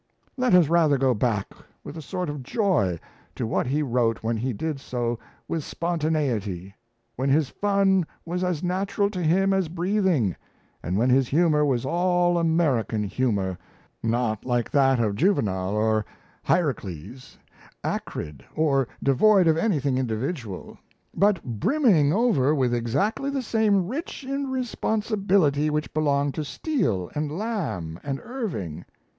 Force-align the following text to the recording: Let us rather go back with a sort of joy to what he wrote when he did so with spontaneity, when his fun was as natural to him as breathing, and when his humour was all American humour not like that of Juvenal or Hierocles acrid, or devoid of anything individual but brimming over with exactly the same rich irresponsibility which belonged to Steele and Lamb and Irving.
Let 0.35 0.55
us 0.55 0.67
rather 0.67 0.97
go 0.97 1.13
back 1.13 1.51
with 1.83 1.95
a 1.95 2.01
sort 2.01 2.27
of 2.27 2.41
joy 2.41 2.99
to 3.35 3.45
what 3.45 3.67
he 3.67 3.83
wrote 3.83 4.23
when 4.23 4.35
he 4.35 4.51
did 4.51 4.79
so 4.79 5.19
with 5.47 5.63
spontaneity, 5.63 6.73
when 7.17 7.29
his 7.29 7.49
fun 7.51 8.07
was 8.25 8.43
as 8.43 8.63
natural 8.63 9.11
to 9.11 9.21
him 9.21 9.53
as 9.53 9.69
breathing, 9.69 10.35
and 10.81 10.97
when 10.97 11.11
his 11.11 11.27
humour 11.27 11.63
was 11.63 11.85
all 11.85 12.39
American 12.39 13.03
humour 13.03 13.59
not 14.01 14.43
like 14.43 14.71
that 14.71 14.99
of 14.99 15.15
Juvenal 15.15 15.75
or 15.75 16.03
Hierocles 16.45 17.37
acrid, 17.83 18.43
or 18.55 18.87
devoid 19.03 19.45
of 19.47 19.55
anything 19.55 19.99
individual 19.99 20.79
but 21.13 21.43
brimming 21.43 22.11
over 22.11 22.55
with 22.55 22.73
exactly 22.73 23.29
the 23.29 23.43
same 23.43 23.87
rich 23.87 24.23
irresponsibility 24.23 25.69
which 25.69 25.93
belonged 25.93 26.33
to 26.33 26.43
Steele 26.43 27.11
and 27.13 27.31
Lamb 27.31 27.99
and 28.01 28.19
Irving. 28.23 28.83